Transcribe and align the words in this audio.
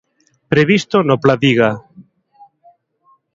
Previsto 0.53 0.97
no 1.07 1.15
Pladiga. 1.23 1.69